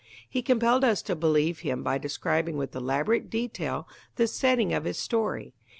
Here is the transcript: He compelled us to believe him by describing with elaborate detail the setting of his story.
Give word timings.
He 0.27 0.41
compelled 0.41 0.83
us 0.83 1.03
to 1.03 1.15
believe 1.15 1.59
him 1.59 1.83
by 1.83 1.99
describing 1.99 2.57
with 2.57 2.73
elaborate 2.75 3.29
detail 3.29 3.87
the 4.15 4.25
setting 4.25 4.73
of 4.73 4.83
his 4.85 4.97
story. 4.97 5.53